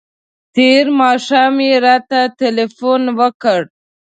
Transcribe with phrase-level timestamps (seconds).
[0.55, 3.61] تېر ماښام یې راته تلیفون وکړ.